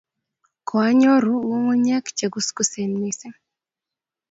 Koanyoru 0.67 1.31
ng'ung'unyek 1.39 2.05
che 2.17 2.25
kuskusen 2.33 2.91
mising 3.01 3.37